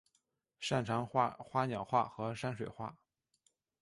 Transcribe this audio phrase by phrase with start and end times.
[0.59, 2.97] 擅长画花鸟画和山水画。